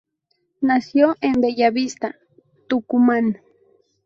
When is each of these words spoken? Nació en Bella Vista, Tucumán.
Nació 0.61 1.15
en 1.21 1.41
Bella 1.41 1.69
Vista, 1.69 2.15
Tucumán. 2.67 3.39